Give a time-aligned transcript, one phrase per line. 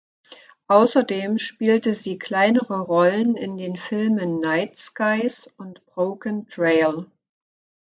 [0.67, 7.05] Außerdem spielte sie kleinere Rollen in den Filmen "Night Skies" und "Broken Trail".